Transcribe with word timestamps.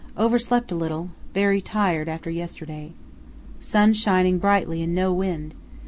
Overslept 0.17 0.71
a 0.71 0.75
little; 0.75 1.11
very 1.35 1.61
tired 1.61 2.09
after 2.09 2.31
yesterday. 2.31 2.93
Sun 3.59 3.93
shining 3.93 4.39
brightly 4.39 4.81
and 4.81 4.95
no 4.95 5.13
wind. 5.13 5.53